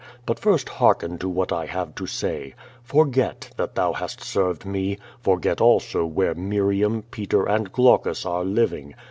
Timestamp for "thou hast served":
3.75-4.65